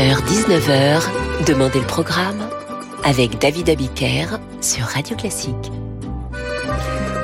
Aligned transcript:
18h-19h, 0.00 1.44
Demandez 1.46 1.78
le 1.78 1.86
programme 1.86 2.48
avec 3.04 3.38
David 3.38 3.68
Abiker 3.68 4.38
sur 4.62 4.84
Radio 4.84 5.14
Classique. 5.14 5.79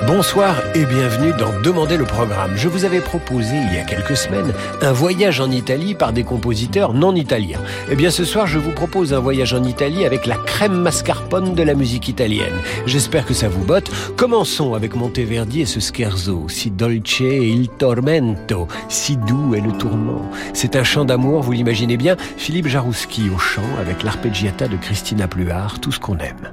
Bonsoir 0.06 0.62
et 0.76 0.84
bienvenue 0.84 1.32
dans 1.36 1.50
Demander 1.62 1.96
le 1.96 2.04
programme. 2.04 2.52
Je 2.54 2.68
vous 2.68 2.84
avais 2.84 3.00
proposé 3.00 3.56
il 3.56 3.74
y 3.74 3.78
a 3.78 3.82
quelques 3.82 4.16
semaines 4.16 4.52
un 4.80 4.92
voyage 4.92 5.40
en 5.40 5.50
Italie 5.50 5.96
par 5.96 6.12
des 6.12 6.22
compositeurs 6.22 6.94
non 6.94 7.16
italiens. 7.16 7.58
Eh 7.90 7.96
bien 7.96 8.10
ce 8.10 8.24
soir 8.24 8.46
je 8.46 8.60
vous 8.60 8.70
propose 8.70 9.12
un 9.12 9.18
voyage 9.18 9.52
en 9.52 9.64
Italie 9.64 10.04
avec 10.04 10.26
la 10.26 10.36
crème 10.36 10.76
mascarpone 10.80 11.56
de 11.56 11.62
la 11.64 11.74
musique 11.74 12.06
italienne. 12.08 12.54
J'espère 12.86 13.26
que 13.26 13.34
ça 13.34 13.48
vous 13.48 13.64
botte. 13.64 13.90
Commençons 14.16 14.74
avec 14.74 14.94
Monteverdi 14.94 15.62
et 15.62 15.66
ce 15.66 15.80
scherzo, 15.80 16.48
si 16.48 16.70
dolce 16.70 17.18
il 17.18 17.68
tormento, 17.68 18.68
si 18.88 19.16
doux 19.16 19.56
est 19.56 19.60
le 19.60 19.72
tourment. 19.72 20.30
C'est 20.52 20.76
un 20.76 20.84
chant 20.84 21.04
d'amour, 21.04 21.42
vous 21.42 21.52
l'imaginez 21.52 21.96
bien, 21.96 22.16
Philippe 22.36 22.68
Jarouski 22.68 23.28
au 23.34 23.38
chant 23.38 23.76
avec 23.80 24.04
l'arpeggiata 24.04 24.68
de 24.68 24.76
Christina 24.76 25.26
Pluart, 25.26 25.80
tout 25.80 25.90
ce 25.90 25.98
qu'on 25.98 26.18
aime. 26.18 26.52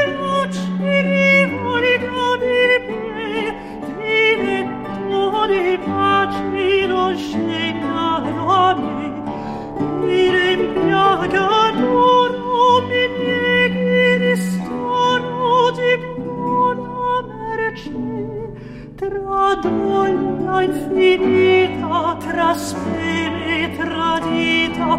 tradita 23.77 24.97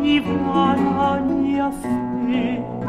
viva 0.00 0.74
la 0.76 1.20
mia 1.20 1.70
fede 1.70 2.81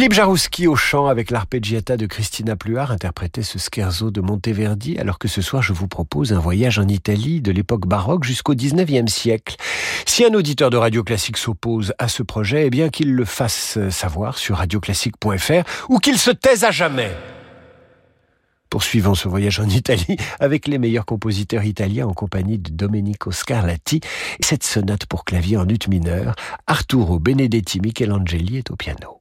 Philippe 0.00 0.14
Jarouski 0.14 0.66
au 0.66 0.76
chant 0.76 1.08
avec 1.08 1.30
l'arpeggiata 1.30 1.98
de 1.98 2.06
Christina 2.06 2.56
Pluart 2.56 2.90
interprétait 2.90 3.42
ce 3.42 3.58
scherzo 3.58 4.10
de 4.10 4.22
Monteverdi 4.22 4.98
alors 4.98 5.18
que 5.18 5.28
ce 5.28 5.42
soir 5.42 5.62
je 5.62 5.74
vous 5.74 5.88
propose 5.88 6.32
un 6.32 6.38
voyage 6.38 6.78
en 6.78 6.88
Italie 6.88 7.42
de 7.42 7.52
l'époque 7.52 7.86
baroque 7.86 8.24
jusqu'au 8.24 8.54
19e 8.54 9.08
siècle. 9.08 9.56
Si 10.06 10.24
un 10.24 10.32
auditeur 10.32 10.70
de 10.70 10.78
Radio 10.78 11.04
Classique 11.04 11.36
s'oppose 11.36 11.92
à 11.98 12.08
ce 12.08 12.22
projet, 12.22 12.64
eh 12.64 12.70
bien 12.70 12.88
qu'il 12.88 13.12
le 13.12 13.26
fasse 13.26 13.78
savoir 13.90 14.38
sur 14.38 14.56
radioclassique.fr 14.56 15.90
ou 15.90 15.98
qu'il 15.98 16.16
se 16.16 16.30
taise 16.30 16.64
à 16.64 16.70
jamais. 16.70 17.14
Poursuivons 18.70 19.14
ce 19.14 19.28
voyage 19.28 19.60
en 19.60 19.68
Italie 19.68 20.16
avec 20.38 20.66
les 20.66 20.78
meilleurs 20.78 21.04
compositeurs 21.04 21.64
italiens 21.64 22.06
en 22.06 22.14
compagnie 22.14 22.56
de 22.56 22.70
Domenico 22.70 23.32
Scarlatti 23.32 24.00
et 24.38 24.44
cette 24.46 24.64
sonate 24.64 25.04
pour 25.04 25.26
clavier 25.26 25.58
en 25.58 25.68
ut 25.68 25.90
mineur, 25.90 26.36
Arturo 26.66 27.18
Benedetti 27.18 27.80
Michelangeli 27.80 28.56
est 28.56 28.70
au 28.70 28.76
piano. 28.76 29.19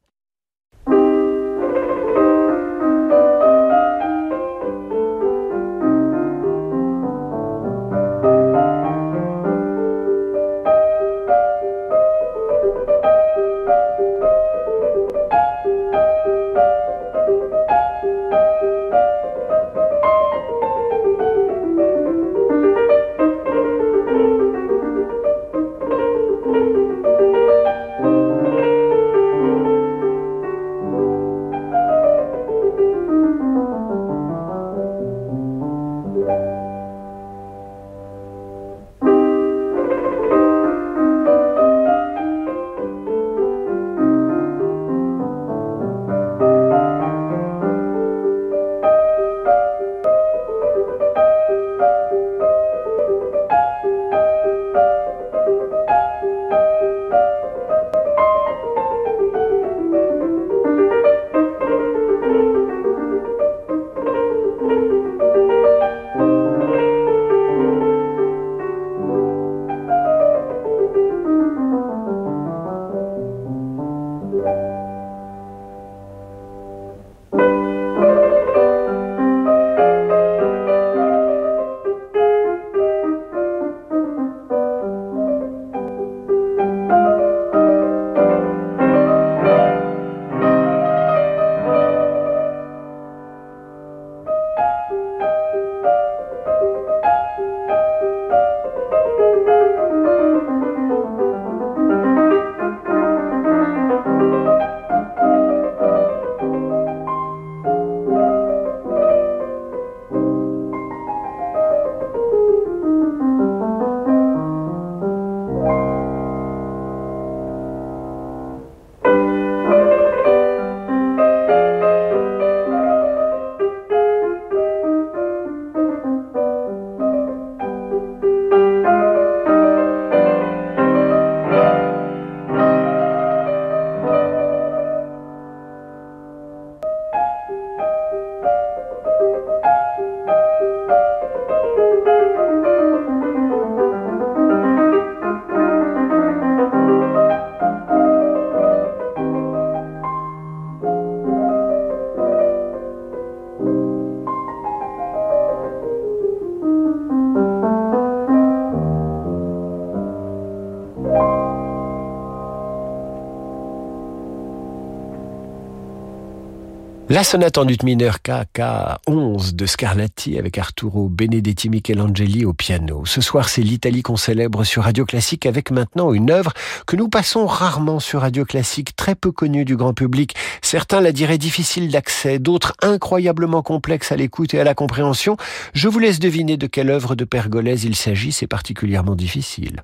La 167.11 167.23
sonate 167.23 167.57
en 167.57 167.67
ut 167.67 167.77
mineur 167.83 168.21
KK 168.21 168.61
11 169.07 169.55
de 169.55 169.65
Scarlatti 169.65 170.37
avec 170.37 170.59
Arturo 170.59 171.09
Benedetti 171.09 171.67
Michelangeli 171.67 172.45
au 172.45 172.53
piano. 172.53 173.03
Ce 173.03 173.19
soir, 173.19 173.49
c'est 173.49 173.63
l'Italie 173.63 174.03
qu'on 174.03 174.15
célèbre 174.15 174.63
sur 174.63 174.83
Radio 174.83 175.05
Classique 175.05 175.47
avec 175.47 175.71
maintenant 175.71 176.13
une 176.13 176.29
œuvre 176.29 176.53
que 176.85 176.95
nous 176.95 177.09
passons 177.09 177.47
rarement 177.47 177.99
sur 177.99 178.21
Radio 178.21 178.45
Classique, 178.45 178.95
très 178.95 179.15
peu 179.15 179.31
connue 179.31 179.65
du 179.65 179.75
grand 179.75 179.95
public. 179.95 180.35
Certains 180.61 181.01
la 181.01 181.11
diraient 181.11 181.39
difficile 181.39 181.89
d'accès, 181.89 182.37
d'autres 182.37 182.73
incroyablement 182.83 183.63
complexe 183.63 184.11
à 184.11 184.15
l'écoute 184.15 184.53
et 184.53 184.59
à 184.59 184.63
la 184.63 184.75
compréhension. 184.75 185.35
Je 185.73 185.87
vous 185.87 185.97
laisse 185.97 186.19
deviner 186.19 186.57
de 186.57 186.67
quelle 186.67 186.91
œuvre 186.91 187.15
de 187.15 187.25
Pergolèse 187.25 187.85
il 187.85 187.95
s'agit, 187.95 188.31
c'est 188.31 188.45
particulièrement 188.45 189.15
difficile. 189.15 189.81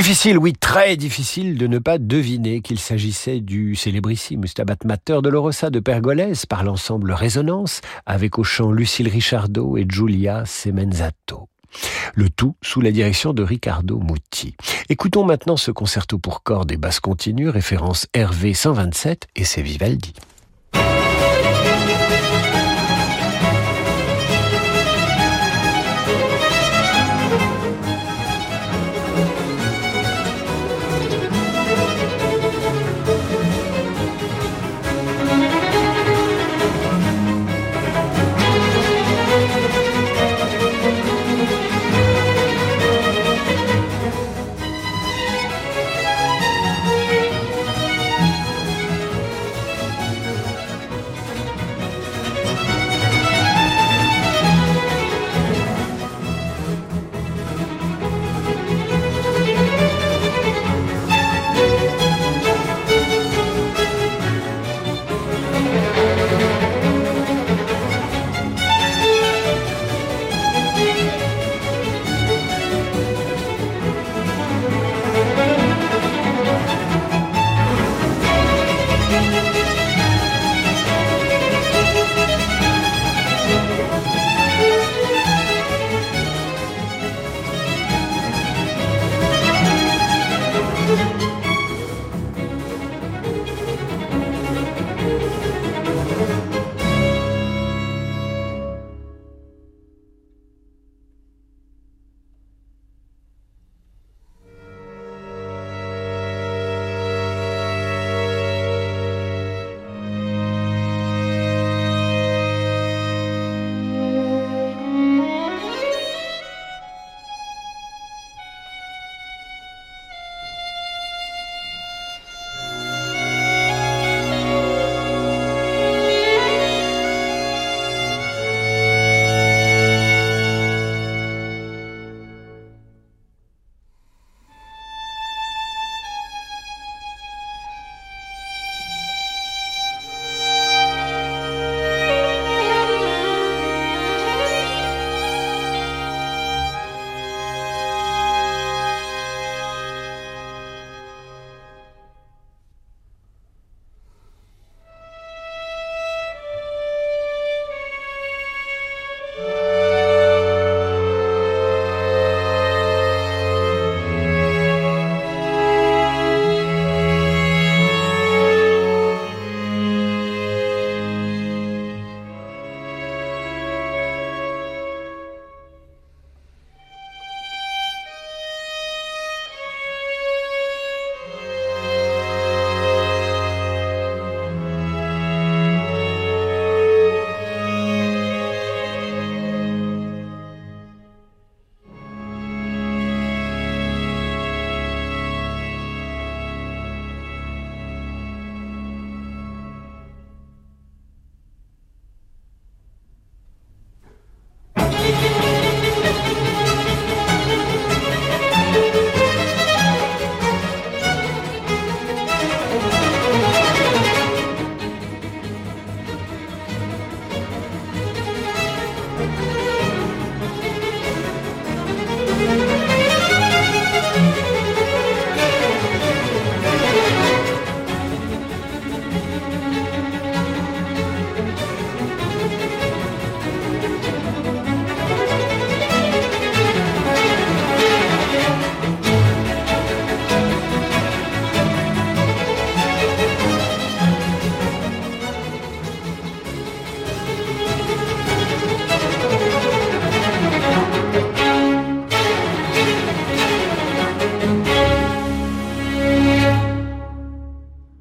Difficile, 0.00 0.38
oui, 0.38 0.54
très 0.54 0.96
difficile 0.96 1.58
de 1.58 1.66
ne 1.66 1.78
pas 1.78 1.98
deviner 1.98 2.62
qu'il 2.62 2.78
s'agissait 2.78 3.40
du 3.40 3.76
célébrissime 3.76 4.46
Stabat 4.46 4.76
Mater 4.86 5.18
de 5.22 5.28
Lorossa 5.28 5.68
de 5.68 5.78
Pergolèse 5.78 6.46
par 6.46 6.64
l'ensemble 6.64 7.12
Résonance 7.12 7.82
avec 8.06 8.38
au 8.38 8.42
chant 8.42 8.72
Lucille 8.72 9.08
Richardot 9.08 9.76
et 9.76 9.84
Giulia 9.86 10.46
Semenzato. 10.46 11.50
Le 12.14 12.30
tout 12.30 12.56
sous 12.62 12.80
la 12.80 12.92
direction 12.92 13.34
de 13.34 13.42
Riccardo 13.42 14.00
Muti. 14.00 14.54
Écoutons 14.88 15.26
maintenant 15.26 15.58
ce 15.58 15.70
concerto 15.70 16.18
pour 16.18 16.42
cordes 16.44 16.72
et 16.72 16.78
basses 16.78 17.00
continues, 17.00 17.50
référence 17.50 18.06
RV 18.16 18.54
127 18.54 19.28
et 19.36 19.44
c'est 19.44 19.60
Vivaldi. 19.60 20.14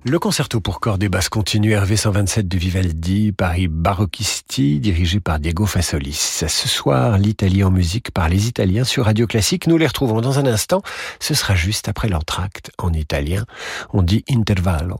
Le 0.10 0.18
concerto 0.18 0.60
pour 0.60 0.80
cordes 0.80 1.04
et 1.04 1.08
basses 1.08 1.30
continue 1.30 1.76
RV 1.78 1.96
127 1.96 2.48
de 2.48 2.58
Vivaldi, 2.58 3.32
Paris 3.32 3.68
Barocchisti, 3.68 4.80
dirigé 4.80 5.20
par 5.20 5.38
Diego 5.40 5.68
Fassolis. 5.68 6.46
Ce 6.48 6.68
soir, 6.68 7.20
l'Italie 7.20 7.64
en 7.64 7.70
musique 7.70 8.10
par 8.10 8.28
les 8.28 8.48
Italiens 8.48 8.86
sur 8.86 9.06
Radio 9.06 9.28
Classique. 9.28 9.68
Nous 9.68 9.78
les 9.78 9.86
retrouvons 9.86 10.20
dans 10.20 10.40
un 10.40 10.48
instant. 10.48 10.82
Ce 11.20 11.36
sera 11.36 11.54
juste 11.54 11.90
après 11.90 12.10
l'entracte 12.10 12.72
en 12.80 12.92
italien. 12.92 13.46
On 13.94 14.02
dit 14.02 14.24
intervallo. 14.28 15.00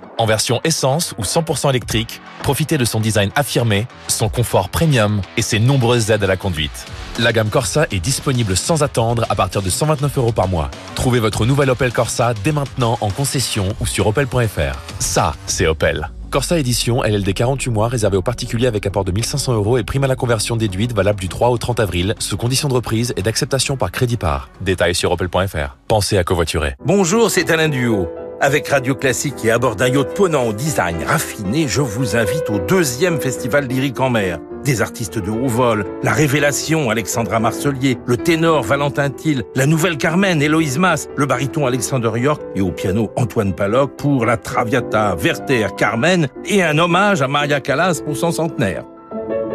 En 0.21 0.27
version 0.27 0.61
essence 0.63 1.15
ou 1.17 1.23
100% 1.23 1.71
électrique, 1.71 2.21
profitez 2.43 2.77
de 2.77 2.85
son 2.85 2.99
design 2.99 3.31
affirmé, 3.35 3.87
son 4.07 4.29
confort 4.29 4.69
premium 4.69 5.19
et 5.35 5.41
ses 5.41 5.57
nombreuses 5.57 6.11
aides 6.11 6.23
à 6.23 6.27
la 6.27 6.37
conduite. 6.37 6.85
La 7.17 7.33
gamme 7.33 7.49
Corsa 7.49 7.87
est 7.89 7.99
disponible 7.99 8.55
sans 8.55 8.83
attendre 8.83 9.25
à 9.31 9.35
partir 9.35 9.63
de 9.63 9.71
129 9.71 10.19
euros 10.19 10.31
par 10.31 10.47
mois. 10.47 10.69
Trouvez 10.93 11.19
votre 11.19 11.47
nouvelle 11.47 11.71
Opel 11.71 11.91
Corsa 11.91 12.35
dès 12.43 12.51
maintenant 12.51 12.99
en 13.01 13.09
concession 13.09 13.69
ou 13.79 13.87
sur 13.87 14.05
opel.fr. 14.05 14.77
Ça, 14.99 15.33
c'est 15.47 15.65
Opel. 15.65 16.11
Corsa 16.29 16.59
Édition, 16.59 17.01
LLD 17.01 17.33
48 17.33 17.71
mois, 17.71 17.87
réservé 17.87 18.15
aux 18.15 18.21
particuliers 18.21 18.67
avec 18.67 18.85
apport 18.85 19.03
de 19.03 19.11
1500 19.11 19.53
euros 19.53 19.79
et 19.79 19.83
prime 19.83 20.03
à 20.03 20.07
la 20.07 20.15
conversion 20.15 20.55
déduite 20.55 20.93
valable 20.93 21.19
du 21.19 21.29
3 21.29 21.49
au 21.49 21.57
30 21.57 21.79
avril, 21.79 22.13
sous 22.19 22.37
condition 22.37 22.67
de 22.67 22.75
reprise 22.75 23.11
et 23.17 23.23
d'acceptation 23.23 23.75
par 23.75 23.91
crédit 23.91 24.17
par. 24.17 24.49
Détails 24.61 24.93
sur 24.93 25.11
opel.fr. 25.11 25.77
Pensez 25.87 26.19
à 26.19 26.23
covoiturer. 26.23 26.75
Bonjour, 26.85 27.31
c'est 27.31 27.49
Alain 27.49 27.69
Duo. 27.69 28.07
Avec 28.43 28.69
Radio 28.69 28.95
Classique 28.95 29.45
et 29.45 29.51
à 29.51 29.59
bord 29.59 29.75
d'un 29.75 29.87
yacht 29.87 30.15
ponant 30.15 30.47
au 30.47 30.51
design 30.51 30.97
raffiné, 31.05 31.67
je 31.67 31.79
vous 31.79 32.15
invite 32.15 32.49
au 32.49 32.57
deuxième 32.57 33.21
festival 33.21 33.67
lyrique 33.67 33.99
en 33.99 34.09
mer. 34.09 34.39
Des 34.63 34.81
artistes 34.81 35.19
de 35.19 35.29
haut 35.29 35.47
vol, 35.47 35.85
la 36.01 36.11
révélation 36.11 36.89
Alexandra 36.89 37.39
Marcelier, 37.39 37.99
le 38.07 38.17
ténor 38.17 38.63
Valentin 38.63 39.11
Thiel, 39.11 39.43
la 39.53 39.67
nouvelle 39.67 39.95
Carmen 39.97 40.41
Héloïse 40.41 40.79
Mas, 40.79 41.07
le 41.17 41.27
baryton 41.27 41.67
Alexander 41.67 42.09
York 42.15 42.41
et 42.55 42.61
au 42.61 42.71
piano 42.71 43.11
Antoine 43.15 43.53
Paloc 43.53 43.95
pour 43.95 44.25
la 44.25 44.37
Traviata 44.37 45.13
Werther 45.13 45.75
Carmen 45.77 46.27
et 46.43 46.63
un 46.63 46.79
hommage 46.79 47.21
à 47.21 47.27
Maria 47.27 47.61
Callas 47.61 48.01
pour 48.03 48.17
son 48.17 48.31
centenaire. 48.31 48.85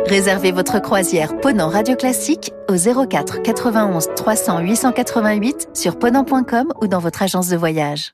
Réservez 0.07 0.53
votre 0.53 0.81
croisière 0.81 1.37
Ponant 1.41 1.71
Radio 1.71 1.97
Classique 1.97 2.53
au 2.69 2.77
04 2.77 3.43
91 3.43 4.11
300 4.15 4.61
888 4.61 5.71
sur 5.75 5.99
ponant.com 5.99 6.73
ou 6.81 6.87
dans 6.87 7.01
votre 7.01 7.25
agence 7.25 7.49
de 7.49 7.57
voyage. 7.57 8.13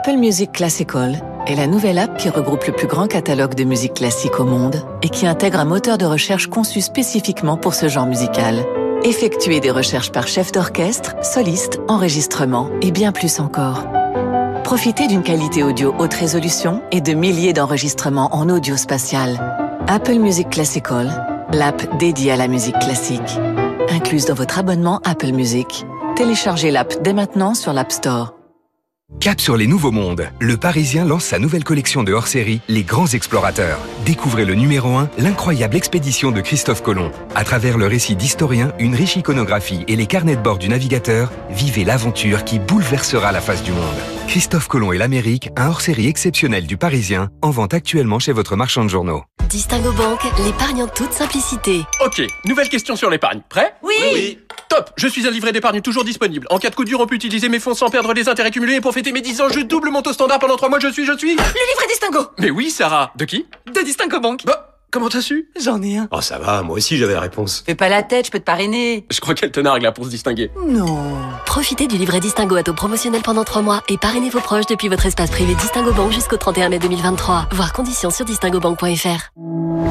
Apple 0.00 0.16
Music 0.16 0.52
Classical 0.52 1.20
est 1.48 1.56
la 1.56 1.66
nouvelle 1.66 1.98
app 1.98 2.16
qui 2.18 2.28
regroupe 2.28 2.64
le 2.66 2.72
plus 2.72 2.86
grand 2.86 3.08
catalogue 3.08 3.56
de 3.56 3.64
musique 3.64 3.94
classique 3.94 4.38
au 4.38 4.44
monde 4.44 4.76
et 5.02 5.08
qui 5.08 5.26
intègre 5.26 5.58
un 5.58 5.64
moteur 5.64 5.98
de 5.98 6.04
recherche 6.04 6.46
conçu 6.46 6.80
spécifiquement 6.80 7.56
pour 7.56 7.74
ce 7.74 7.88
genre 7.88 8.06
musical. 8.06 8.64
Effectuez 9.02 9.58
des 9.58 9.72
recherches 9.72 10.12
par 10.12 10.28
chef 10.28 10.52
d'orchestre, 10.52 11.16
soliste, 11.24 11.80
enregistrement 11.88 12.70
et 12.80 12.92
bien 12.92 13.10
plus 13.10 13.40
encore. 13.40 13.88
Profitez 14.62 15.08
d'une 15.08 15.24
qualité 15.24 15.64
audio 15.64 15.92
haute 15.98 16.14
résolution 16.14 16.80
et 16.92 17.00
de 17.00 17.14
milliers 17.14 17.52
d'enregistrements 17.52 18.32
en 18.36 18.48
audio 18.50 18.76
spatial. 18.76 19.36
Apple 19.88 20.20
Music 20.20 20.48
Classical, 20.48 21.10
l'app 21.52 21.98
dédiée 21.98 22.30
à 22.30 22.36
la 22.36 22.46
musique 22.46 22.78
classique. 22.78 23.36
Incluse 23.90 24.26
dans 24.26 24.34
votre 24.34 24.60
abonnement 24.60 25.00
Apple 25.02 25.32
Music. 25.32 25.84
Téléchargez 26.14 26.70
l'app 26.70 27.02
dès 27.02 27.14
maintenant 27.14 27.54
sur 27.54 27.72
l'App 27.72 27.90
Store. 27.90 28.37
Cap 29.20 29.40
sur 29.40 29.56
les 29.56 29.66
nouveaux 29.66 29.90
mondes. 29.90 30.28
Le 30.38 30.56
Parisien 30.56 31.04
lance 31.04 31.24
sa 31.24 31.38
nouvelle 31.38 31.64
collection 31.64 32.04
de 32.04 32.12
hors-série, 32.12 32.60
Les 32.68 32.84
Grands 32.84 33.08
Explorateurs. 33.08 33.78
Découvrez 34.06 34.44
le 34.44 34.54
numéro 34.54 34.96
1, 34.96 35.10
l'incroyable 35.18 35.76
expédition 35.76 36.30
de 36.30 36.40
Christophe 36.40 36.82
Colomb. 36.82 37.10
À 37.34 37.42
travers 37.42 37.78
le 37.78 37.86
récit 37.86 38.14
d'historien, 38.14 38.72
une 38.78 38.94
riche 38.94 39.16
iconographie 39.16 39.84
et 39.88 39.96
les 39.96 40.06
carnets 40.06 40.36
de 40.36 40.40
bord 40.40 40.58
du 40.58 40.68
navigateur, 40.68 41.32
vivez 41.50 41.84
l'aventure 41.84 42.44
qui 42.44 42.58
bouleversera 42.58 43.32
la 43.32 43.40
face 43.40 43.62
du 43.62 43.72
monde. 43.72 43.96
Christophe 44.28 44.68
Colomb 44.68 44.92
et 44.92 44.98
l'Amérique, 44.98 45.50
un 45.56 45.68
hors-série 45.68 46.06
exceptionnel 46.06 46.66
du 46.66 46.76
Parisien, 46.76 47.30
en 47.42 47.50
vente 47.50 47.74
actuellement 47.74 48.20
chez 48.20 48.32
votre 48.32 48.56
marchand 48.56 48.84
de 48.84 48.90
journaux. 48.90 49.24
Distingo 49.48 49.92
Bank, 49.92 50.20
l'épargne 50.44 50.82
en 50.82 50.88
toute 50.88 51.12
simplicité. 51.14 51.80
Ok, 52.04 52.20
nouvelle 52.44 52.68
question 52.68 52.96
sur 52.96 53.08
l'épargne. 53.08 53.40
Prêt 53.48 53.74
Oui, 53.82 53.94
oui. 54.12 54.38
Top 54.68 54.90
Je 54.96 55.08
suis 55.08 55.26
un 55.26 55.30
livret 55.30 55.52
d'épargne 55.52 55.80
toujours 55.80 56.04
disponible. 56.04 56.46
En 56.50 56.58
cas 56.58 56.68
de 56.68 56.74
coup 56.74 56.84
dur, 56.84 57.00
on 57.00 57.06
peut 57.06 57.14
utiliser 57.14 57.48
mes 57.48 57.58
fonds 57.58 57.72
sans 57.72 57.88
perdre 57.88 58.12
les 58.12 58.28
intérêts 58.28 58.50
cumulés. 58.50 58.74
Et 58.74 58.80
pour 58.82 58.92
fêter 58.92 59.10
mes 59.10 59.22
10 59.22 59.40
ans, 59.40 59.48
je 59.48 59.60
double 59.60 59.88
mon 59.88 60.02
taux 60.02 60.12
standard 60.12 60.38
pendant 60.38 60.56
3 60.56 60.68
mois. 60.68 60.80
Je 60.80 60.88
suis, 60.88 61.06
je 61.06 61.16
suis... 61.16 61.30
Le 61.30 61.42
livret 61.42 61.86
Distingo 61.88 62.26
Mais 62.38 62.50
oui, 62.50 62.68
Sarah. 62.68 63.10
De 63.16 63.24
qui? 63.24 63.46
De 63.74 63.80
Distingo 63.80 64.20
Bank. 64.20 64.42
Bah, 64.44 64.67
comment 64.90 65.08
t'as 65.08 65.20
su? 65.20 65.50
J'en 65.62 65.82
ai 65.82 65.98
un. 65.98 66.08
Oh, 66.10 66.20
ça 66.20 66.38
va, 66.38 66.62
moi 66.62 66.76
aussi 66.76 66.96
j'avais 66.96 67.14
la 67.14 67.20
réponse. 67.20 67.62
Fais 67.66 67.74
pas 67.74 67.88
la 67.88 68.02
tête, 68.02 68.26
je 68.26 68.30
peux 68.30 68.38
te 68.38 68.44
parrainer. 68.44 69.06
Je 69.10 69.20
crois 69.20 69.34
qu'elle 69.34 69.50
te 69.52 69.60
nargue 69.60 69.82
là 69.82 69.92
pour 69.92 70.04
se 70.04 70.10
distinguer. 70.10 70.50
Non. 70.66 71.12
Profitez 71.46 71.86
du 71.86 71.96
livret 71.96 72.20
Distingo 72.20 72.56
à 72.56 72.62
taux 72.62 72.74
promotionnel 72.74 73.22
pendant 73.22 73.44
3 73.44 73.62
mois 73.62 73.82
et 73.88 73.98
parrainez 73.98 74.30
vos 74.30 74.40
proches 74.40 74.66
depuis 74.66 74.88
votre 74.88 75.06
espace 75.06 75.30
privé 75.30 75.54
Distingo 75.54 75.92
Bank 75.92 76.12
jusqu'au 76.12 76.36
31 76.36 76.68
mai 76.68 76.78
2023. 76.78 77.48
Voir 77.52 77.72
conditions 77.72 78.10
sur 78.10 78.24
distingobank.fr. 78.24 79.30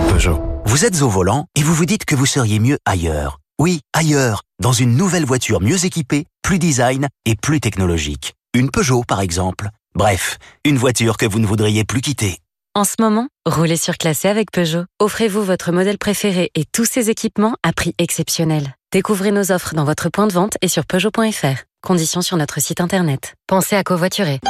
Peugeot. 0.09 0.41
Vous 0.65 0.85
êtes 0.85 1.01
au 1.01 1.09
volant 1.09 1.45
et 1.55 1.63
vous 1.63 1.73
vous 1.73 1.85
dites 1.85 2.05
que 2.05 2.15
vous 2.15 2.25
seriez 2.25 2.59
mieux 2.59 2.77
ailleurs. 2.85 3.39
Oui, 3.59 3.79
ailleurs, 3.93 4.43
dans 4.61 4.71
une 4.73 4.95
nouvelle 4.95 5.25
voiture 5.25 5.61
mieux 5.61 5.85
équipée, 5.85 6.25
plus 6.43 6.59
design 6.59 7.07
et 7.25 7.35
plus 7.35 7.59
technologique. 7.59 8.33
Une 8.53 8.69
Peugeot, 8.69 9.03
par 9.07 9.21
exemple. 9.21 9.69
Bref, 9.95 10.37
une 10.63 10.77
voiture 10.77 11.17
que 11.17 11.25
vous 11.25 11.39
ne 11.39 11.47
voudriez 11.47 11.83
plus 11.83 12.01
quitter. 12.01 12.37
En 12.77 12.83
ce 12.83 12.93
moment, 12.99 13.27
roulez 13.47 13.75
sur 13.75 13.97
classé 13.97 14.27
avec 14.27 14.51
Peugeot. 14.51 14.83
Offrez-vous 14.99 15.41
votre 15.41 15.71
modèle 15.71 15.97
préféré 15.97 16.51
et 16.53 16.63
tous 16.71 16.85
ses 16.85 17.09
équipements 17.09 17.55
à 17.63 17.73
prix 17.73 17.95
exceptionnel. 17.97 18.75
Découvrez 18.91 19.31
nos 19.31 19.51
offres 19.51 19.73
dans 19.73 19.83
votre 19.83 20.09
point 20.09 20.27
de 20.27 20.33
vente 20.33 20.57
et 20.61 20.67
sur 20.67 20.85
Peugeot.fr. 20.85 21.63
Conditions 21.81 22.21
sur 22.21 22.37
notre 22.37 22.61
site 22.61 22.79
internet. 22.79 23.33
Pensez 23.47 23.75
à 23.75 23.83
covoiturer.– 23.83 24.39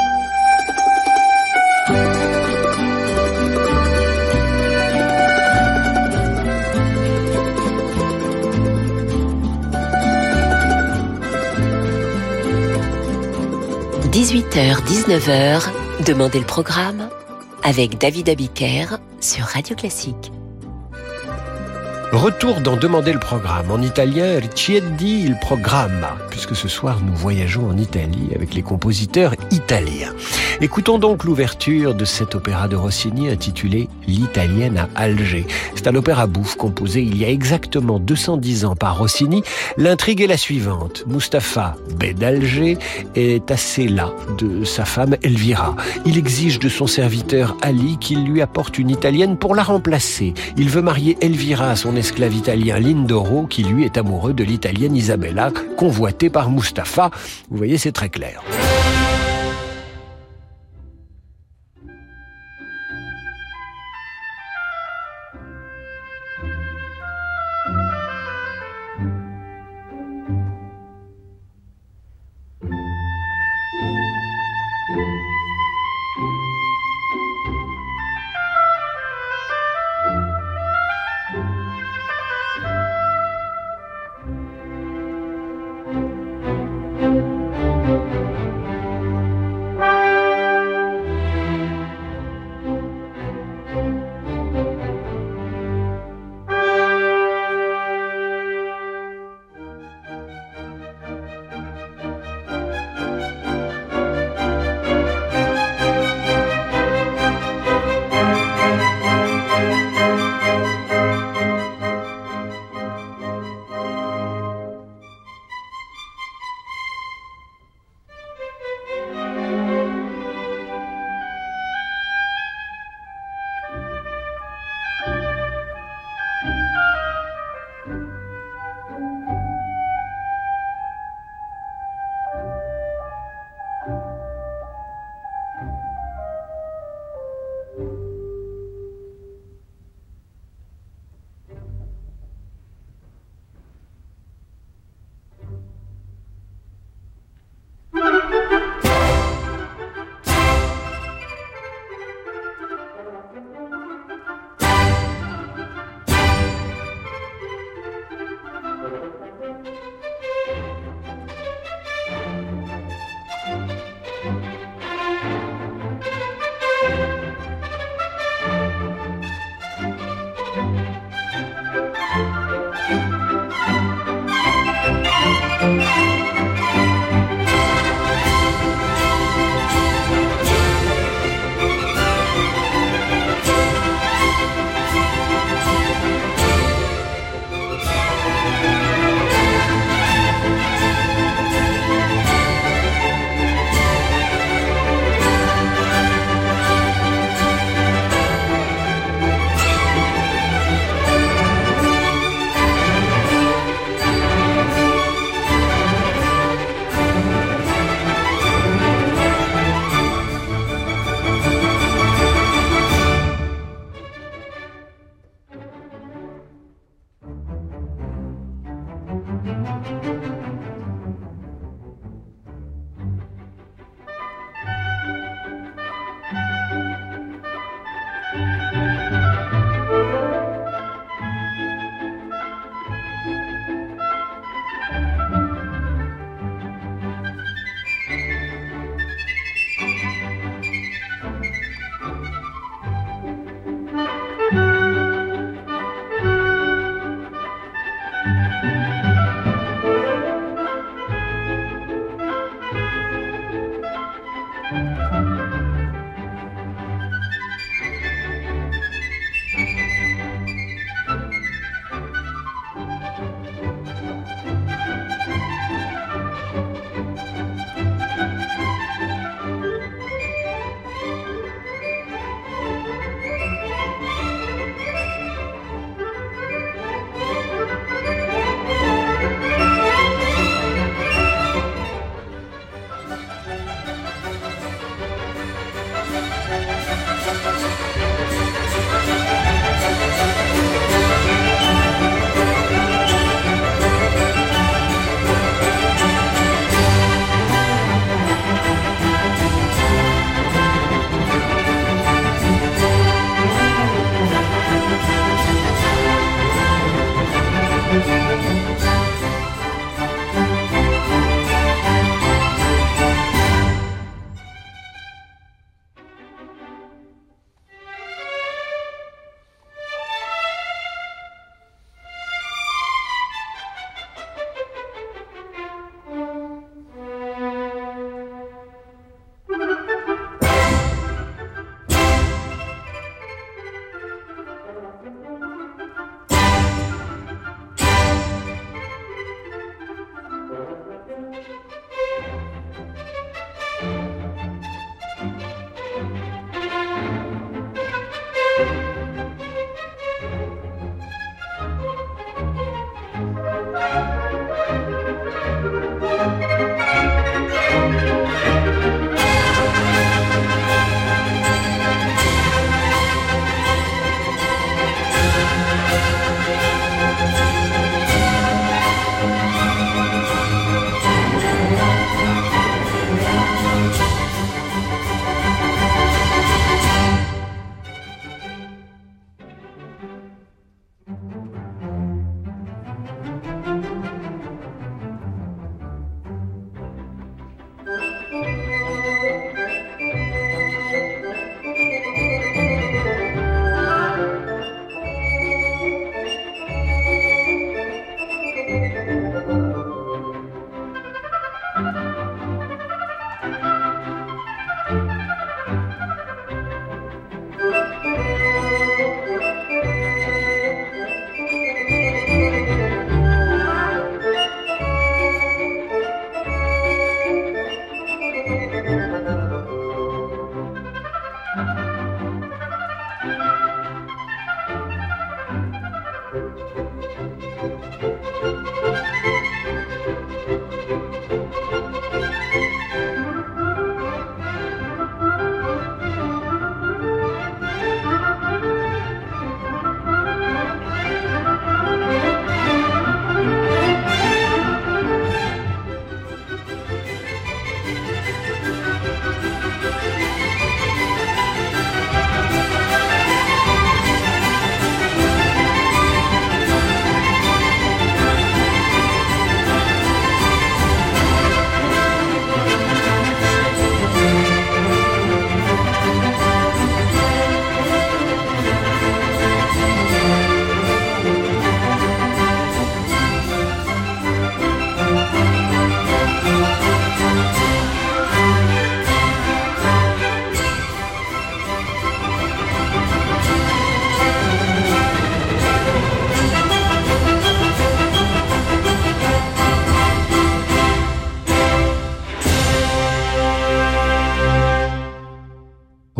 18h-19h, 14.11 15.69
Demandez 16.05 16.39
le 16.39 16.45
programme 16.45 17.09
avec 17.67 17.97
David 17.97 18.29
Abiker 18.29 18.85
sur 19.19 19.43
Radio 19.43 19.75
Classique. 19.75 20.31
Retour 22.13 22.61
dans 22.61 22.77
Demander 22.77 23.11
le 23.11 23.19
programme. 23.19 23.69
En 23.69 23.81
italien, 23.81 24.39
Richiedi 24.39 25.23
il 25.25 25.37
programma, 25.37 26.15
puisque 26.29 26.55
ce 26.55 26.69
soir 26.69 27.01
nous 27.05 27.13
voyageons 27.13 27.69
en 27.69 27.77
Italie 27.77 28.29
avec 28.33 28.53
les 28.53 28.61
compositeurs 28.61 29.33
italiens. 29.51 30.13
Écoutons 30.59 30.97
donc 30.97 31.23
l'ouverture 31.23 31.93
de 31.93 32.03
cet 32.03 32.33
opéra 32.33 32.67
de 32.67 32.75
Rossini 32.75 33.29
intitulé 33.29 33.89
L'Italienne 34.07 34.79
à 34.79 34.89
Alger. 34.95 35.45
C'est 35.75 35.87
un 35.87 35.93
opéra 35.93 36.25
bouffe 36.25 36.55
composé 36.55 37.03
il 37.03 37.15
y 37.15 37.25
a 37.25 37.29
exactement 37.29 37.99
210 37.99 38.65
ans 38.65 38.75
par 38.75 38.97
Rossini. 38.97 39.43
L'intrigue 39.77 40.21
est 40.21 40.27
la 40.27 40.35
suivante. 40.35 41.03
Mustapha, 41.05 41.75
bey 41.99 42.15
d'Alger, 42.15 42.79
est 43.13 43.51
assez 43.51 43.87
là 43.87 44.11
de 44.39 44.63
sa 44.63 44.83
femme 44.83 45.15
Elvira. 45.21 45.75
Il 46.07 46.17
exige 46.17 46.57
de 46.57 46.69
son 46.69 46.87
serviteur 46.87 47.55
Ali 47.61 47.99
qu'il 47.99 48.25
lui 48.25 48.41
apporte 48.41 48.79
une 48.79 48.89
italienne 48.89 49.37
pour 49.37 49.53
la 49.53 49.61
remplacer. 49.61 50.33
Il 50.57 50.69
veut 50.69 50.81
marier 50.81 51.19
Elvira 51.21 51.69
à 51.69 51.75
son 51.75 51.95
esclave 51.95 52.33
italien 52.33 52.79
Lindoro 52.79 53.45
qui 53.45 53.61
lui 53.61 53.85
est 53.85 53.97
amoureux 53.99 54.33
de 54.33 54.43
l'italienne 54.43 54.95
Isabella, 54.95 55.51
convoitée 55.77 56.31
par 56.31 56.49
Mustapha. 56.49 57.11
Vous 57.51 57.57
voyez, 57.57 57.77
c'est 57.77 57.91
très 57.91 58.09
clair. 58.09 58.41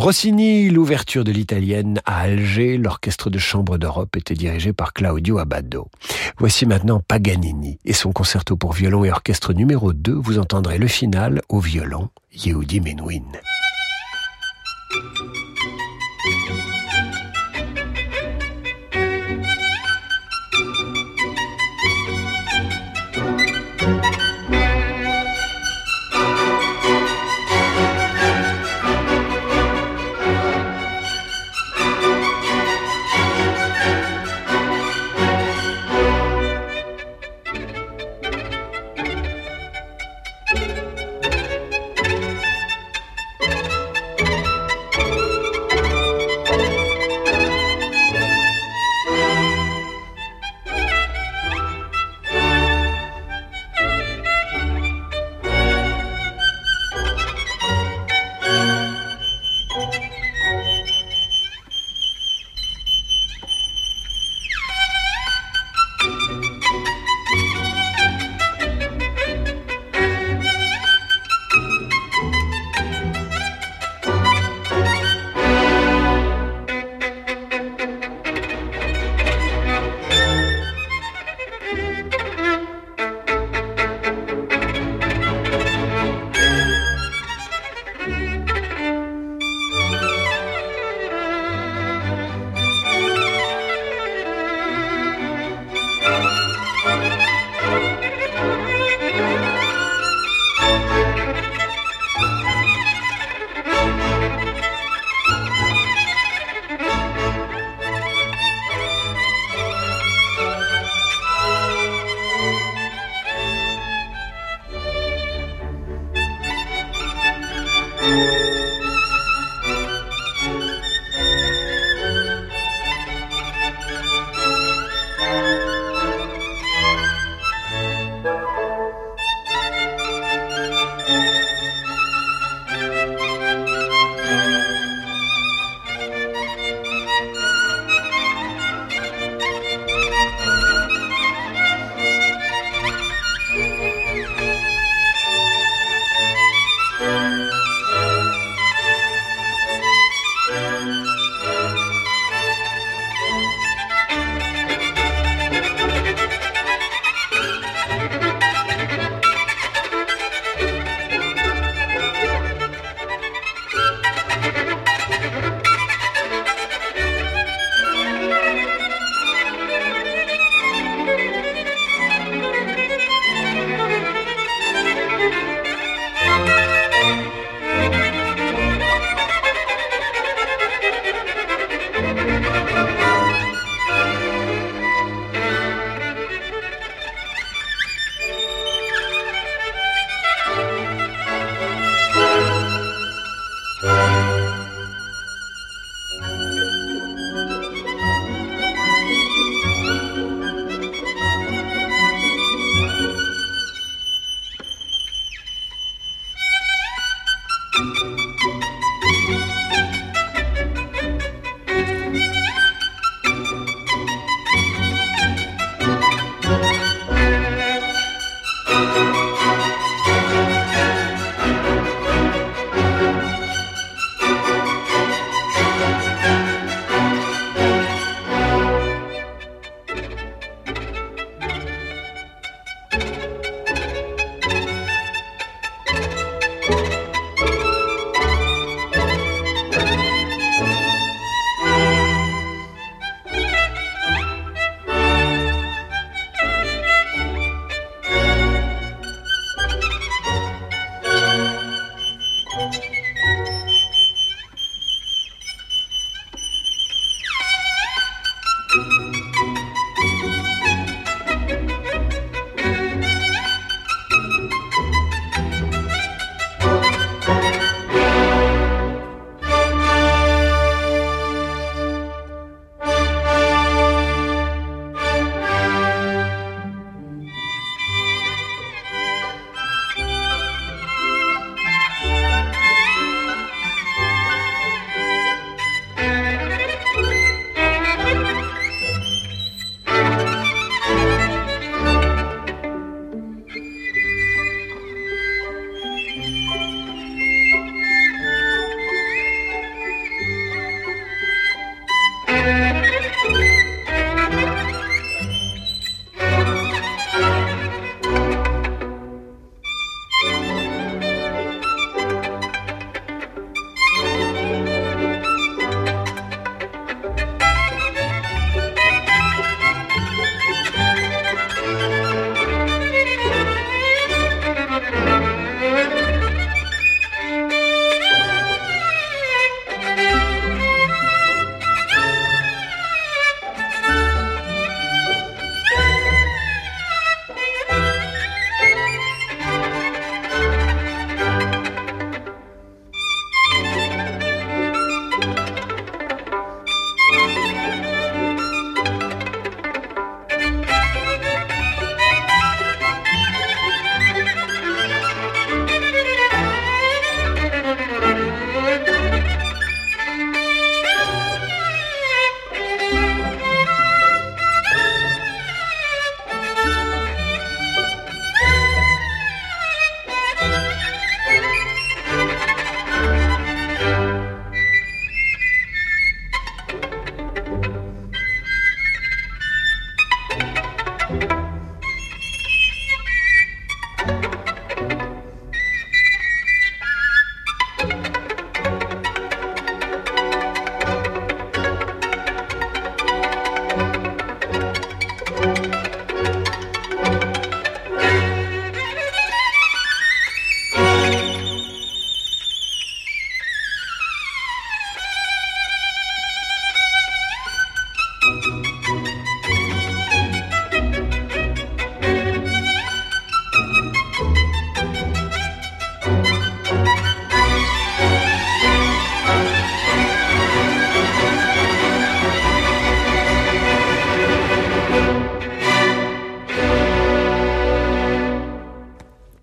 Rossini, 0.08 0.70
l'ouverture 0.70 1.26
de 1.26 1.34
l'italienne 1.34 2.00
à 2.06 2.22
Alger, 2.22 2.78
l'orchestre 2.78 3.30
de 3.30 3.38
chambre 3.38 3.78
d'Europe 3.78 4.15
était 4.15 4.36
dirigé 4.36 4.72
par 4.72 4.93
Claudio 4.93 5.38
Abbado. 5.38 5.89
Voici 6.38 6.65
maintenant 6.65 7.02
Paganini 7.06 7.78
et 7.84 7.91
son 7.91 8.13
concerto 8.13 8.56
pour 8.56 8.72
violon 8.72 9.04
et 9.04 9.12
orchestre 9.12 9.52
numéro 9.52 9.91
2. 9.91 10.13
Vous 10.13 10.39
entendrez 10.39 10.78
le 10.78 10.88
final 10.88 11.41
au 11.50 11.60
violon, 11.60 12.08
Yehudi 12.32 12.80
Menuhin. 12.80 13.20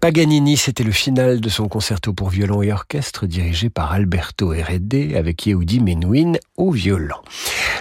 Paganini, 0.04 0.58
c'était 0.58 0.84
le 0.84 0.92
final 0.92 1.40
de 1.40 1.48
son 1.48 1.66
concerto 1.66 2.12
pour 2.12 2.28
violon 2.28 2.60
et 2.60 2.70
orchestre 2.70 3.24
dirigé 3.26 3.70
par 3.70 3.90
Alberto 3.90 4.52
Heredia 4.52 5.18
avec 5.18 5.46
Yehudi 5.46 5.80
Menuhin 5.80 6.34
au 6.58 6.72
violon. 6.72 7.16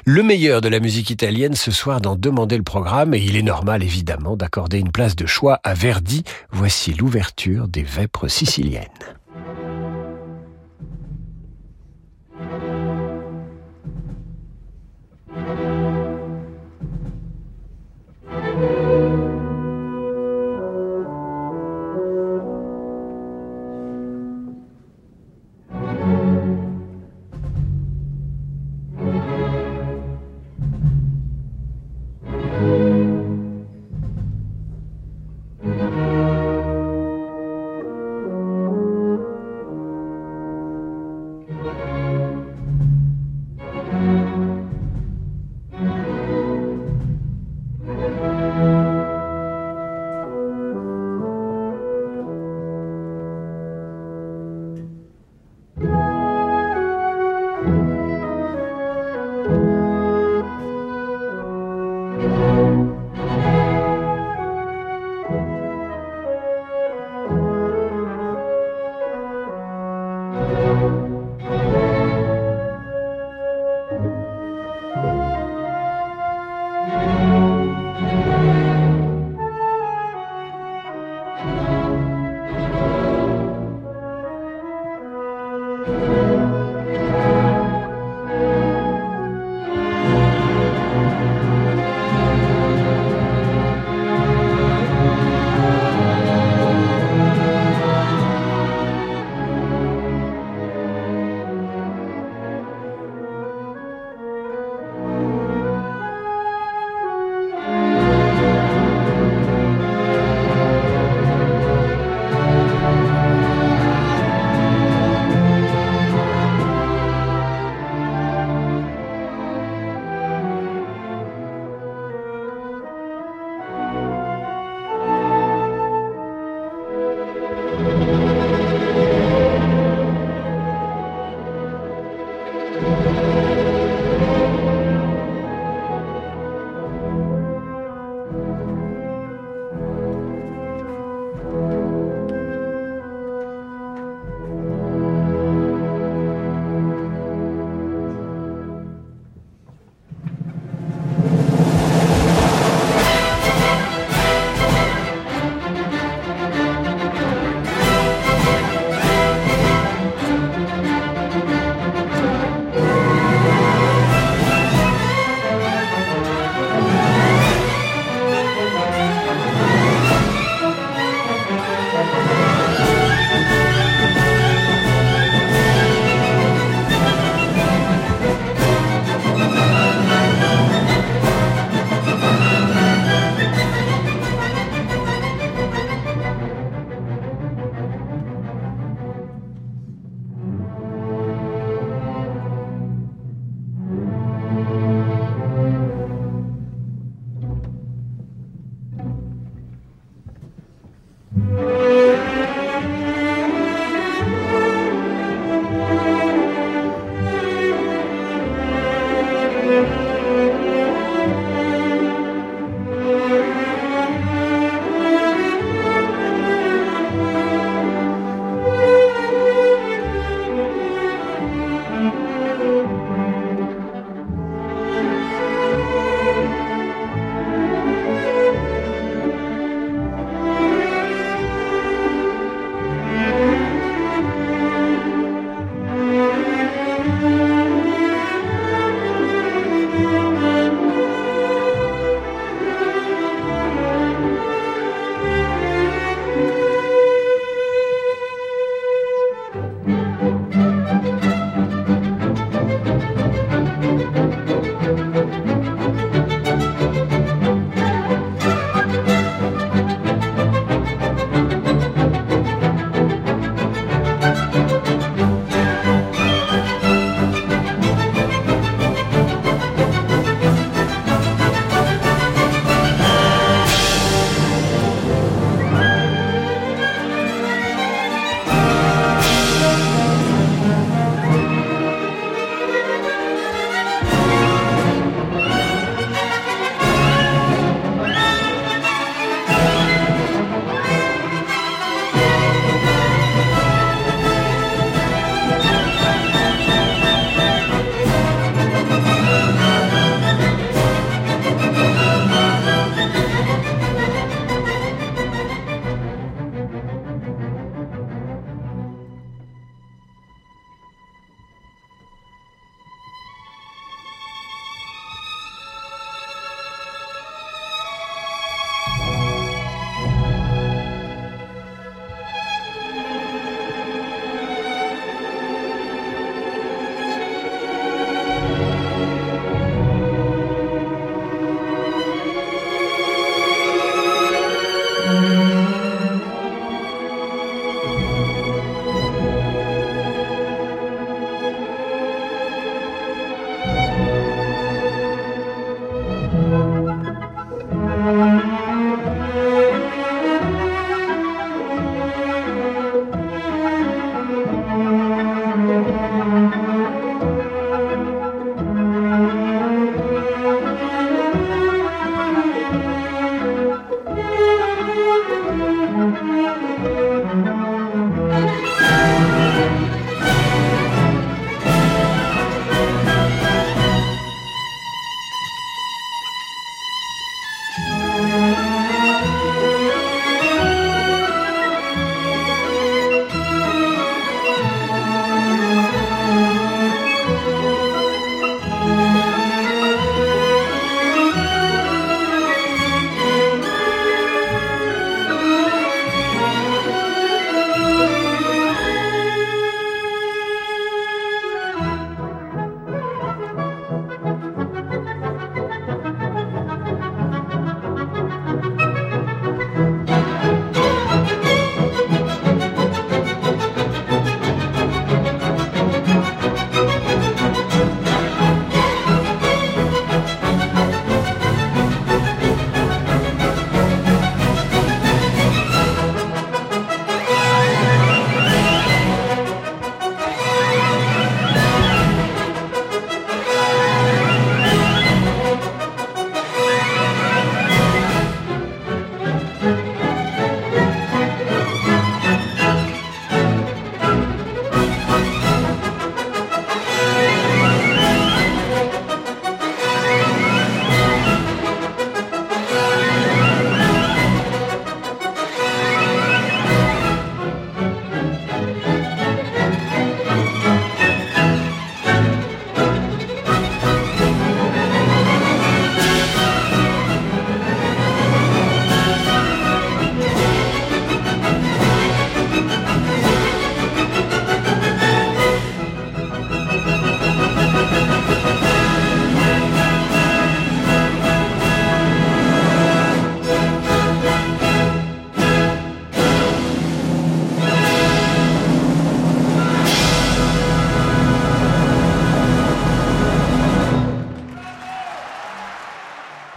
Le 0.05 0.23
meilleur 0.23 0.61
de 0.61 0.69
la 0.69 0.79
musique 0.79 1.09
italienne 1.09 1.53
ce 1.53 1.69
soir 1.69 1.99
d'en 1.99 2.15
demander 2.15 2.55
le 2.55 2.63
programme 2.63 3.13
et 3.13 3.19
il 3.19 3.35
est 3.35 3.41
normal 3.41 3.83
évidemment 3.83 4.37
d'accorder 4.37 4.79
une 4.79 4.93
place 4.93 5.17
de 5.17 5.25
choix 5.25 5.59
à 5.65 5.73
Verdi. 5.73 6.23
Voici 6.49 6.93
l'ouverture 6.93 7.67
des 7.67 7.83
Vêpres 7.83 8.29
siciliennes. 8.29 8.87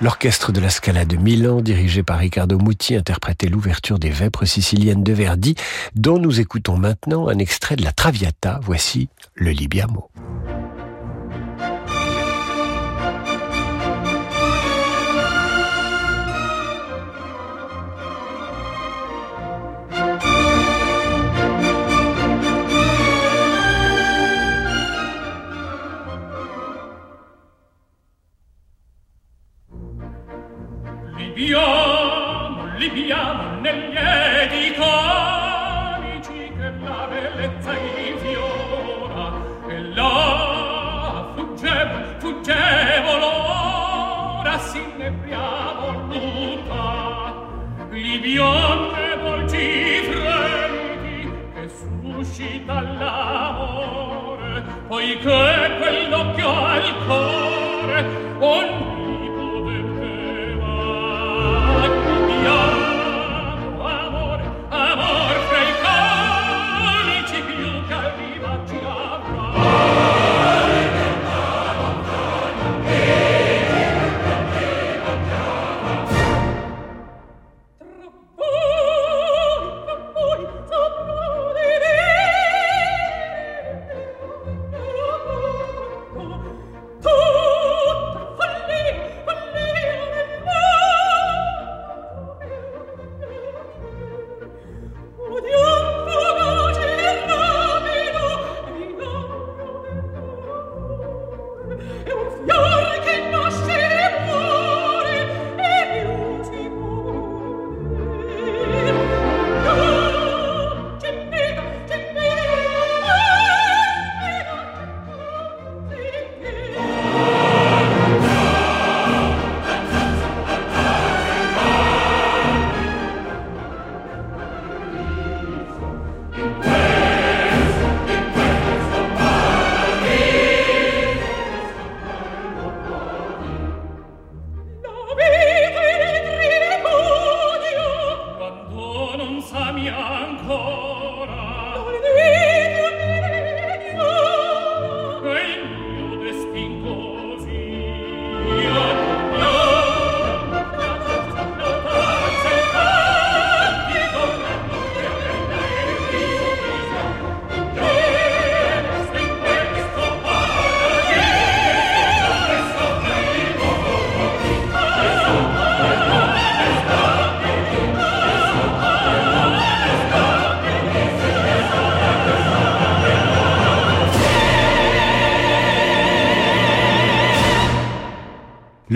L'orchestre 0.06 0.52
de 0.52 0.60
la 0.60 0.70
Scala 0.70 1.04
de 1.04 1.16
Milan, 1.16 1.60
dirigé 1.60 2.04
par 2.04 2.20
Riccardo 2.20 2.60
Muti, 2.60 2.94
interprétait 2.94 3.48
l'ouverture 3.48 3.98
des 3.98 4.10
Vêpres 4.10 4.44
siciliennes 4.44 5.02
de 5.02 5.12
Verdi, 5.12 5.56
dont 5.96 6.20
nous 6.20 6.38
écoutons 6.38 6.76
maintenant 6.76 7.26
un 7.26 7.38
extrait 7.40 7.74
de 7.74 7.82
la 7.82 7.90
Traviata. 7.90 8.60
Voici 8.62 9.08
le 9.34 9.50
Libiamo. 9.50 10.08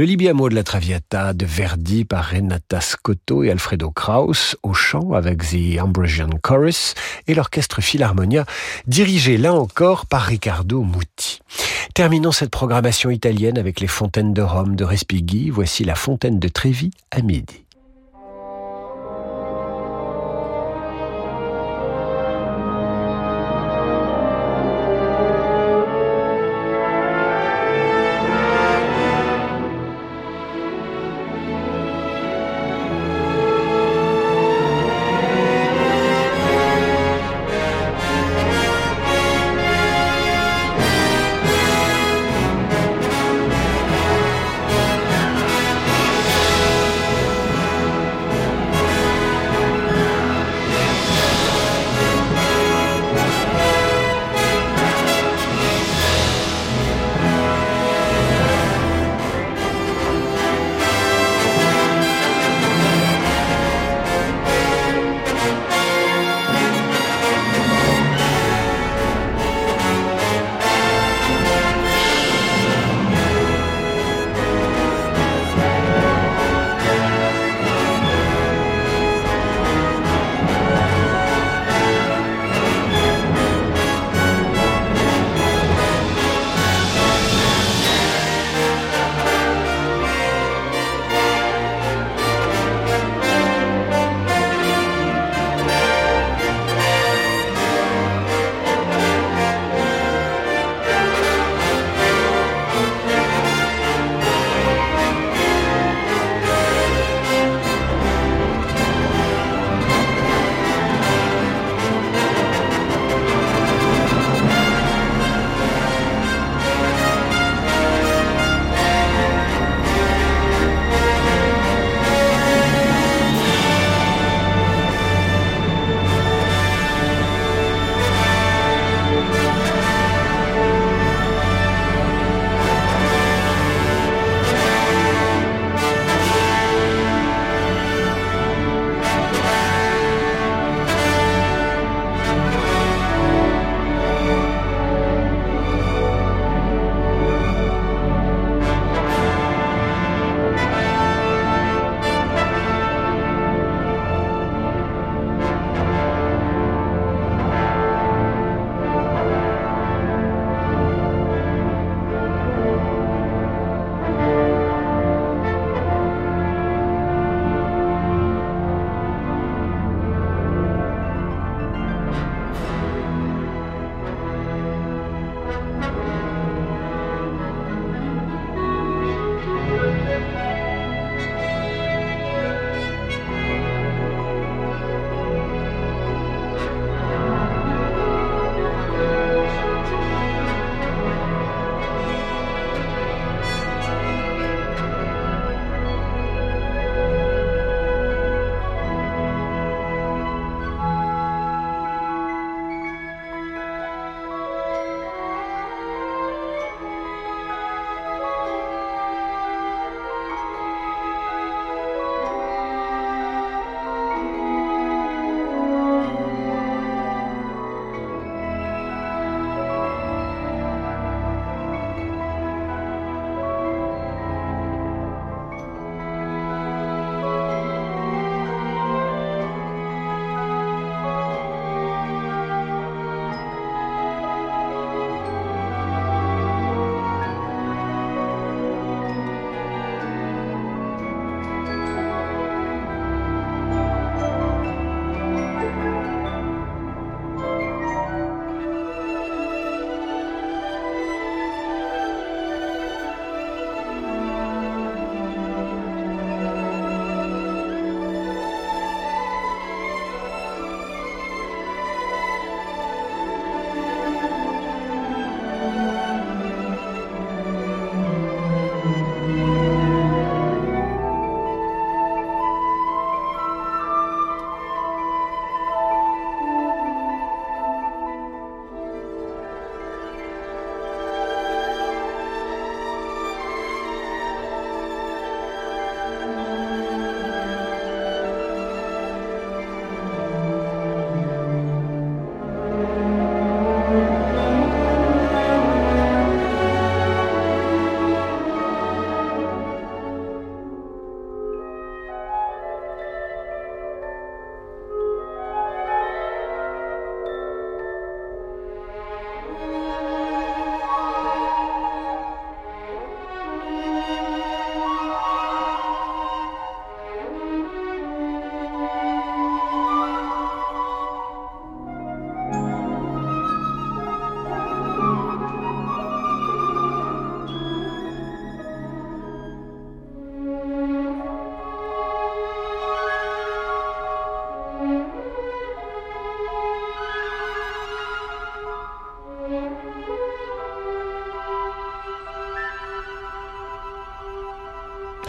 Le 0.00 0.06
Libiamo 0.06 0.48
de 0.48 0.54
la 0.54 0.62
Traviata 0.62 1.34
de 1.34 1.44
Verdi 1.44 2.06
par 2.06 2.24
Renata 2.24 2.80
Scotto 2.80 3.44
et 3.44 3.50
Alfredo 3.50 3.90
Kraus 3.90 4.56
au 4.62 4.72
chant 4.72 5.12
avec 5.12 5.42
The 5.42 5.78
Ambrosian 5.78 6.30
Chorus 6.42 6.94
et 7.26 7.34
l'orchestre 7.34 7.82
Philharmonia 7.82 8.46
dirigé 8.86 9.36
là 9.36 9.52
encore 9.52 10.06
par 10.06 10.22
Riccardo 10.22 10.82
Muti. 10.84 11.40
Terminons 11.92 12.32
cette 12.32 12.48
programmation 12.48 13.10
italienne 13.10 13.58
avec 13.58 13.78
les 13.78 13.88
fontaines 13.88 14.32
de 14.32 14.40
Rome 14.40 14.74
de 14.74 14.84
Respighi. 14.84 15.50
Voici 15.50 15.84
la 15.84 15.96
fontaine 15.96 16.38
de 16.38 16.48
Trévi 16.48 16.92
à 17.10 17.20
midi. 17.20 17.66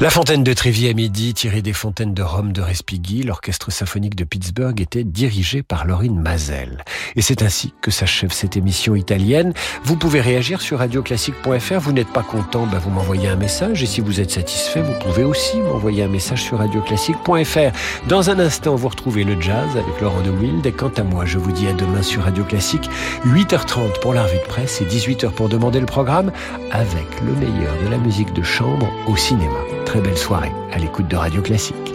La 0.01 0.09
fontaine 0.09 0.43
de 0.43 0.51
Trévi 0.51 0.89
à 0.89 0.93
midi, 0.93 1.35
tirée 1.35 1.61
des 1.61 1.73
fontaines 1.73 2.15
de 2.15 2.23
Rome 2.23 2.53
de 2.53 2.61
Respighi, 2.61 3.21
l'orchestre 3.21 3.71
symphonique 3.71 4.15
de 4.15 4.23
Pittsburgh 4.23 4.81
était 4.81 5.03
dirigé 5.03 5.61
par 5.61 5.85
Laurine 5.85 6.19
Mazel. 6.19 6.83
Et 7.15 7.21
c'est 7.21 7.43
ainsi 7.43 7.71
que 7.83 7.91
s'achève 7.91 8.31
cette 8.31 8.57
émission 8.57 8.95
italienne. 8.95 9.53
Vous 9.83 9.97
pouvez 9.97 10.19
réagir 10.19 10.59
sur 10.59 10.79
radioclassique.fr. 10.79 11.79
Vous 11.79 11.91
n'êtes 11.91 12.11
pas 12.11 12.23
content, 12.23 12.65
bah 12.65 12.79
vous 12.83 12.89
m'envoyez 12.89 13.27
un 13.27 13.35
message. 13.35 13.83
Et 13.83 13.85
si 13.85 14.01
vous 14.01 14.19
êtes 14.19 14.31
satisfait, 14.31 14.81
vous 14.81 14.97
pouvez 15.05 15.23
aussi 15.23 15.57
m'envoyer 15.57 16.01
un 16.01 16.07
message 16.07 16.41
sur 16.41 16.57
radioclassique.fr. 16.57 18.07
Dans 18.07 18.31
un 18.31 18.39
instant, 18.39 18.73
vous 18.73 18.89
retrouvez 18.89 19.23
le 19.23 19.39
jazz 19.39 19.69
avec 19.77 20.01
Laurent 20.01 20.21
de 20.21 20.31
Wild. 20.31 20.65
Et 20.65 20.71
quant 20.71 20.91
à 20.97 21.03
moi, 21.03 21.25
je 21.25 21.37
vous 21.37 21.51
dis 21.51 21.67
à 21.67 21.73
demain 21.73 22.01
sur 22.01 22.23
Radio 22.23 22.43
Classique, 22.43 22.89
8h30 23.27 23.99
pour 24.01 24.15
la 24.15 24.23
revue 24.23 24.39
de 24.39 24.47
presse 24.47 24.81
et 24.81 24.85
18h 24.85 25.29
pour 25.29 25.47
demander 25.47 25.79
le 25.79 25.85
programme 25.85 26.31
avec 26.71 27.05
le 27.23 27.33
meilleur 27.33 27.75
de 27.85 27.89
la 27.91 27.99
musique 27.99 28.33
de 28.33 28.41
chambre 28.41 28.91
au 29.05 29.15
cinéma 29.15 29.59
très 29.91 29.99
belle 29.99 30.17
soirée 30.17 30.53
à 30.71 30.77
l'écoute 30.77 31.09
de 31.09 31.17
Radio 31.17 31.41
Classique. 31.41 31.90